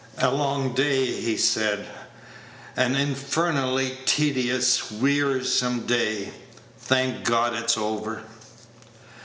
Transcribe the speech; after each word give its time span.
"A 0.17 0.31
long 0.33 0.73
day," 0.73 1.05
he 1.05 1.37
said; 1.37 1.85
"an 2.75 2.95
infernally 2.95 3.99
tedious, 4.07 4.89
wearisome 4.91 5.81
day. 5.85 6.31
Thank 6.79 7.23
God, 7.23 7.53
it's 7.53 7.77
over." 7.77 8.23